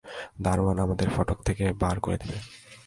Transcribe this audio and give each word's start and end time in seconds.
দরোয়ান 0.41 0.77
আমাদের 0.79 1.07
ফটক 1.15 1.39
থেকে 1.43 1.73
বার 1.73 1.99
করে 1.99 2.17
দেবে। 2.17 2.37